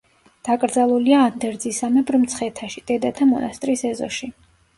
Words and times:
დაკრძალულია 0.47 1.19
ანდერძისამებრ 1.25 2.17
მცხეთაში, 2.25 2.85
დედათა 2.93 3.29
მონასტრის 3.35 3.87
ეზოში. 3.93 4.33